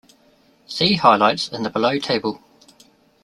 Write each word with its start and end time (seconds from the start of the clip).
See 0.65 0.95
highlights 0.95 1.49
in 1.49 1.61
the 1.61 1.69
below 1.69 1.99
table. 1.99 2.41